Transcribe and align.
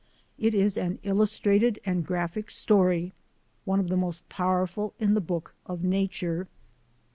It 0.39 0.55
is 0.55 0.79
an 0.79 0.97
illustrated 1.03 1.79
and 1.85 2.03
graphic 2.03 2.49
story—' 2.49 3.13
one 3.65 3.79
of 3.79 3.87
the 3.87 3.95
most 3.95 4.27
powerful 4.29 4.95
in 4.97 5.13
the 5.13 5.21
book 5.21 5.53
of 5.67 5.83
Nature. 5.83 6.47